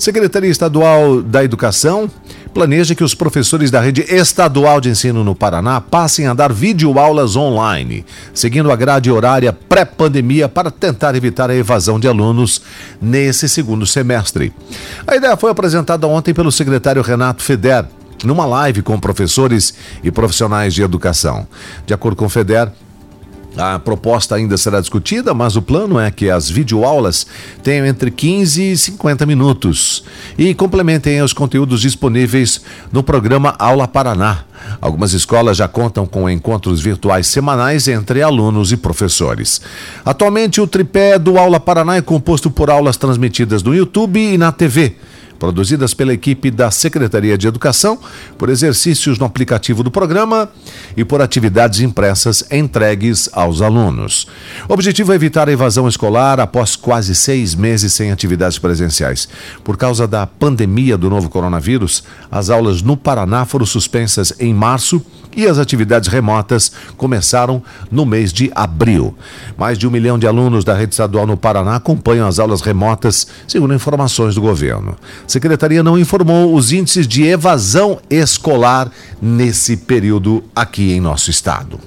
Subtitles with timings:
[0.00, 2.10] Secretaria Estadual da Educação
[2.54, 7.36] planeja que os professores da rede estadual de ensino no Paraná passem a dar videoaulas
[7.36, 12.62] online, seguindo a grade horária pré-pandemia para tentar evitar a evasão de alunos
[12.98, 14.54] nesse segundo semestre.
[15.06, 17.84] A ideia foi apresentada ontem pelo secretário Renato Feder,
[18.24, 21.46] numa live com professores e profissionais de educação.
[21.84, 22.72] De acordo com o Feder,
[23.56, 27.26] a proposta ainda será discutida, mas o plano é que as videoaulas
[27.62, 30.04] tenham entre 15 e 50 minutos
[30.38, 32.60] e complementem os conteúdos disponíveis
[32.92, 34.44] no programa Aula Paraná.
[34.80, 39.60] Algumas escolas já contam com encontros virtuais semanais entre alunos e professores.
[40.04, 44.52] Atualmente, o tripé do Aula Paraná é composto por aulas transmitidas no YouTube e na
[44.52, 44.96] TV
[45.40, 47.98] produzidas pela equipe da Secretaria de Educação,
[48.36, 50.50] por exercícios no aplicativo do programa
[50.94, 54.26] e por atividades impressas entregues aos alunos.
[54.68, 59.28] O objetivo é evitar a evasão escolar após quase seis meses sem atividades presenciais.
[59.64, 65.02] Por causa da pandemia do novo coronavírus, as aulas no Paraná foram suspensas em março
[65.34, 69.14] e as atividades remotas começaram no mês de abril.
[69.56, 73.26] Mais de um milhão de alunos da rede estadual no Paraná acompanham as aulas remotas,
[73.46, 74.96] segundo informações do governo.
[75.30, 78.90] Secretaria não informou os índices de evasão escolar
[79.22, 81.80] nesse período aqui em nosso estado.